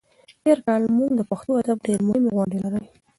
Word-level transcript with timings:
تېر 0.43 0.59
کال 0.67 0.81
موږ 0.97 1.09
د 1.15 1.21
پښتو 1.29 1.51
ادب 1.61 1.77
ډېرې 1.85 2.03
مهمې 2.09 2.29
غونډې 2.35 2.57
لرلې. 2.63 2.89